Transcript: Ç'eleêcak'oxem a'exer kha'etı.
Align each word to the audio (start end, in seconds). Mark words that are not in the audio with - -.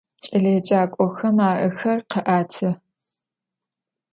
Ç'eleêcak'oxem 0.23 1.37
a'exer 1.49 1.99
kha'etı. 2.11 2.69